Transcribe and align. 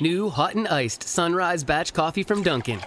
New 0.00 0.30
hot 0.30 0.54
and 0.54 0.68
iced 0.68 1.02
sunrise 1.02 1.64
batch 1.64 1.92
coffee 1.92 2.22
from 2.22 2.40
Dunkin'. 2.40 2.80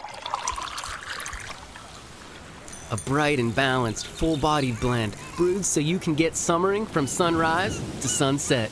A 2.91 2.98
bright 3.06 3.37
and 3.37 3.53
balanced, 3.53 4.07
full 4.07 4.38
bodied 4.38 4.80
blend 4.80 5.18
brewed 5.36 5.66
so 5.66 5.82
you 5.82 6.00
can 6.00 6.16
get 6.16 6.38
summering 6.38 6.86
from 6.86 7.08
sunrise 7.08 7.79
to 8.00 8.08
sunset. 8.08 8.71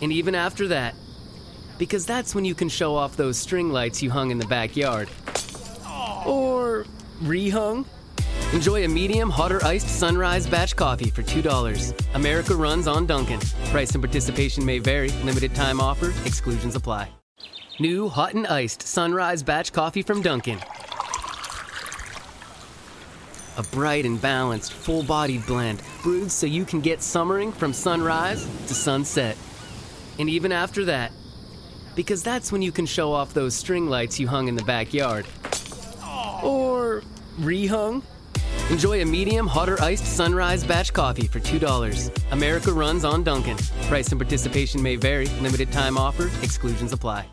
And 0.00 0.10
even 0.10 0.34
after 0.34 0.68
that, 0.68 0.94
because 1.76 2.06
that's 2.06 2.34
when 2.34 2.46
you 2.46 2.54
can 2.54 2.70
show 2.70 2.94
off 2.94 3.14
those 3.16 3.36
string 3.36 3.70
lights 3.70 4.02
you 4.02 4.10
hung 4.10 4.30
in 4.30 4.38
the 4.38 4.46
backyard. 4.46 5.10
Or 6.26 6.86
rehung. 7.22 7.84
Enjoy 8.54 8.84
a 8.84 8.88
medium, 8.88 9.28
hotter 9.28 9.62
iced 9.66 9.88
sunrise 9.88 10.46
batch 10.46 10.76
coffee 10.76 11.10
for 11.10 11.22
$2. 11.22 12.14
America 12.14 12.54
runs 12.54 12.88
on 12.88 13.04
Dunkin'. 13.04 13.40
Price 13.66 13.92
and 13.92 14.02
participation 14.02 14.64
may 14.64 14.78
vary. 14.78 15.10
Limited 15.24 15.54
time 15.54 15.78
offer. 15.78 16.14
Exclusions 16.24 16.74
apply. 16.74 17.10
New 17.80 18.10
hot 18.10 18.34
and 18.34 18.46
iced 18.46 18.82
sunrise 18.82 19.42
batch 19.42 19.72
coffee 19.72 20.02
from 20.02 20.20
Dunkin'. 20.20 20.60
A 23.56 23.62
bright 23.72 24.04
and 24.04 24.20
balanced, 24.20 24.74
full 24.74 25.02
bodied 25.02 25.46
blend 25.46 25.82
brewed 26.02 26.30
so 26.30 26.44
you 26.44 26.66
can 26.66 26.82
get 26.82 27.00
summering 27.00 27.50
from 27.50 27.72
sunrise 27.72 28.44
to 28.66 28.74
sunset. 28.74 29.34
And 30.18 30.28
even 30.28 30.52
after 30.52 30.84
that, 30.84 31.10
because 31.94 32.22
that's 32.22 32.52
when 32.52 32.60
you 32.60 32.70
can 32.70 32.84
show 32.84 33.14
off 33.14 33.32
those 33.32 33.54
string 33.54 33.88
lights 33.88 34.20
you 34.20 34.28
hung 34.28 34.48
in 34.48 34.56
the 34.56 34.64
backyard. 34.64 35.26
Or 36.42 37.02
rehung. 37.38 38.02
Enjoy 38.68 39.00
a 39.00 39.06
medium, 39.06 39.46
hotter 39.46 39.80
iced 39.80 40.04
sunrise 40.04 40.64
batch 40.64 40.92
coffee 40.92 41.26
for 41.26 41.40
$2. 41.40 42.32
America 42.32 42.72
runs 42.72 43.06
on 43.06 43.24
Dunkin'. 43.24 43.56
Price 43.84 44.10
and 44.10 44.20
participation 44.20 44.82
may 44.82 44.96
vary. 44.96 45.28
Limited 45.40 45.72
time 45.72 45.96
offer. 45.96 46.30
Exclusions 46.42 46.92
apply. 46.92 47.26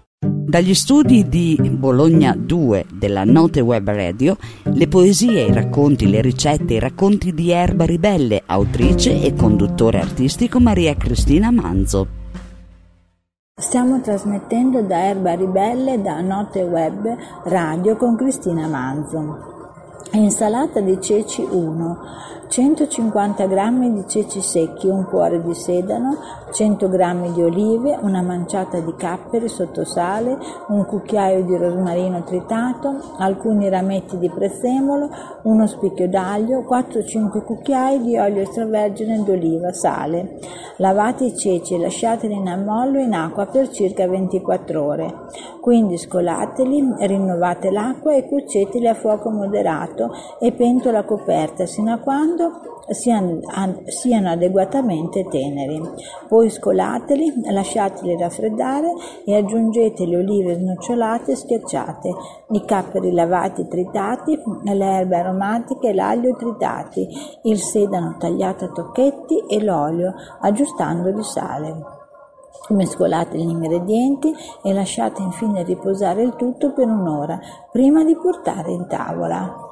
Dagli 0.47 0.73
studi 0.73 1.27
di 1.27 1.59
Bologna 1.77 2.33
2 2.33 2.85
della 2.93 3.25
Note 3.25 3.59
Web 3.59 3.89
Radio, 3.89 4.37
le 4.63 4.87
poesie, 4.87 5.41
i 5.41 5.51
racconti, 5.51 6.09
le 6.09 6.21
ricette, 6.21 6.75
i 6.75 6.79
racconti 6.79 7.33
di 7.33 7.51
Erba 7.51 7.83
Ribelle, 7.83 8.43
autrice 8.45 9.21
e 9.21 9.33
conduttore 9.33 9.99
artistico 9.99 10.61
Maria 10.61 10.95
Cristina 10.95 11.51
Manzo. 11.51 12.07
Stiamo 13.59 13.99
trasmettendo 13.99 14.81
da 14.83 15.07
Erba 15.07 15.33
Ribelle 15.33 16.01
da 16.01 16.21
Note 16.21 16.61
Web 16.61 17.13
Radio 17.43 17.97
con 17.97 18.15
Cristina 18.15 18.67
Manzo. 18.67 19.55
Insalata 20.13 20.79
di 20.79 20.97
ceci 21.01 21.41
1, 21.41 21.97
150 22.47 23.45
g 23.45 23.91
di 23.93 24.03
ceci 24.07 24.41
secchi, 24.41 24.87
un 24.87 25.05
cuore 25.05 25.41
di 25.41 25.53
sedano, 25.53 26.17
100 26.51 26.89
g 26.89 27.33
di 27.33 27.41
olive, 27.43 27.97
una 28.01 28.21
manciata 28.21 28.79
di 28.79 28.93
capperi 28.95 29.47
sotto 29.47 29.83
sale, 29.83 30.37
un 30.67 30.85
cucchiaio 30.85 31.43
di 31.43 31.55
rosmarino 31.57 32.23
tritato, 32.23 33.15
alcuni 33.17 33.69
rametti 33.69 34.17
di 34.17 34.29
prezzemolo, 34.29 35.09
uno 35.43 35.67
spicchio 35.67 36.07
d'aglio, 36.07 36.65
4-5 36.67 37.43
cucchiai 37.43 38.01
di 38.01 38.17
olio 38.17 38.41
extravergine 38.41 39.23
d'oliva, 39.23 39.73
sale. 39.73 40.39
Lavate 40.77 41.25
i 41.25 41.35
ceci 41.35 41.73
e 41.73 41.79
lasciateli 41.79 42.33
in 42.33 42.47
ammollo 42.47 42.99
in 42.99 43.13
acqua 43.13 43.45
per 43.47 43.69
circa 43.69 44.07
24 44.07 44.83
ore. 44.83 45.13
Quindi 45.59 45.97
scolateli, 45.97 46.93
rinnovate 46.99 47.71
l'acqua 47.71 48.13
e 48.13 48.27
cuoceteli 48.27 48.87
a 48.87 48.93
fuoco 48.93 49.29
moderato 49.29 50.11
e 50.39 50.53
pentola 50.53 51.03
coperta 51.03 51.65
sino 51.65 51.91
a 51.91 51.97
quando 52.37 52.85
siano, 53.89 54.29
adeguatamente 54.29 55.25
teneri. 55.25 55.81
Poi 56.27 56.49
scolateli, 56.49 57.51
lasciateli 57.51 58.15
raffreddare 58.15 58.93
e 59.25 59.35
aggiungete 59.35 60.05
le 60.05 60.17
olive 60.17 60.55
snocciolate 60.55 61.31
e 61.31 61.35
schiacciate, 61.35 62.13
i 62.51 62.63
capperi 62.63 63.11
lavati 63.11 63.67
tritati, 63.67 64.39
le 64.63 64.85
erbe 64.85 65.17
aromatiche 65.17 65.89
e 65.89 65.93
l'aglio 65.93 66.35
tritati, 66.35 67.07
il 67.43 67.59
sedano 67.59 68.15
tagliato 68.17 68.65
a 68.65 68.69
tocchetti 68.69 69.45
e 69.47 69.63
l'olio, 69.63 70.13
aggiustando 70.39 71.11
di 71.11 71.23
sale. 71.23 71.95
Mescolate 72.69 73.37
gli 73.37 73.49
ingredienti 73.49 74.33
e 74.61 74.73
lasciate 74.73 75.21
infine 75.21 75.63
riposare 75.63 76.21
il 76.21 76.35
tutto 76.35 76.73
per 76.73 76.87
un'ora 76.87 77.39
prima 77.71 78.03
di 78.03 78.15
portare 78.15 78.71
in 78.71 78.87
tavola. 78.87 79.66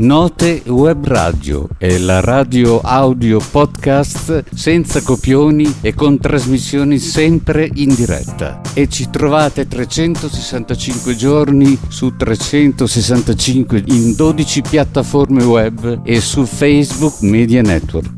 Note 0.00 0.62
Web 0.66 1.08
Radio 1.08 1.66
è 1.76 1.98
la 1.98 2.20
radio 2.20 2.78
audio 2.78 3.40
podcast 3.40 4.44
senza 4.54 5.02
copioni 5.02 5.78
e 5.80 5.92
con 5.92 6.20
trasmissioni 6.20 7.00
sempre 7.00 7.68
in 7.74 7.92
diretta. 7.96 8.60
E 8.74 8.88
ci 8.88 9.10
trovate 9.10 9.66
365 9.66 11.16
giorni 11.16 11.76
su 11.88 12.14
365 12.14 13.82
in 13.86 14.14
12 14.14 14.62
piattaforme 14.62 15.42
web 15.42 16.02
e 16.04 16.20
su 16.20 16.44
Facebook 16.44 17.20
Media 17.22 17.62
Network. 17.62 18.17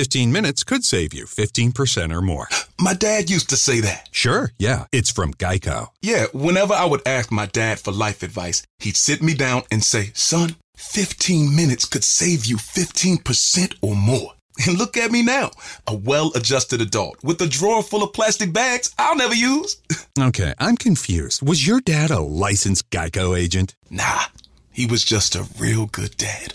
15 0.00 0.32
minutes 0.32 0.64
could 0.64 0.82
save 0.82 1.12
you 1.12 1.26
15% 1.26 2.10
or 2.10 2.22
more. 2.22 2.48
My 2.80 2.94
dad 2.94 3.28
used 3.28 3.50
to 3.50 3.56
say 3.56 3.80
that. 3.80 4.08
Sure, 4.10 4.50
yeah. 4.58 4.86
It's 4.92 5.10
from 5.10 5.34
Geico. 5.34 5.88
Yeah, 6.00 6.24
whenever 6.32 6.72
I 6.72 6.86
would 6.86 7.06
ask 7.06 7.30
my 7.30 7.44
dad 7.44 7.78
for 7.78 7.92
life 7.92 8.22
advice, 8.22 8.62
he'd 8.78 8.96
sit 8.96 9.22
me 9.22 9.34
down 9.34 9.64
and 9.70 9.84
say, 9.84 10.12
Son, 10.14 10.56
15 10.76 11.54
minutes 11.54 11.84
could 11.84 12.02
save 12.02 12.46
you 12.46 12.56
15% 12.56 13.74
or 13.82 13.94
more. 13.94 14.32
And 14.66 14.78
look 14.78 14.96
at 14.96 15.10
me 15.10 15.22
now, 15.22 15.50
a 15.86 15.94
well 15.94 16.32
adjusted 16.34 16.80
adult 16.80 17.22
with 17.22 17.40
a 17.42 17.46
drawer 17.46 17.82
full 17.82 18.02
of 18.02 18.14
plastic 18.14 18.54
bags 18.54 18.94
I'll 18.98 19.16
never 19.16 19.34
use. 19.34 19.76
Okay, 20.18 20.54
I'm 20.58 20.76
confused. 20.76 21.46
Was 21.46 21.66
your 21.66 21.80
dad 21.80 22.10
a 22.10 22.20
licensed 22.20 22.88
Geico 22.90 23.38
agent? 23.38 23.74
Nah, 23.90 24.24
he 24.70 24.86
was 24.86 25.04
just 25.04 25.34
a 25.34 25.46
real 25.58 25.86
good 25.86 26.16
dad. 26.16 26.54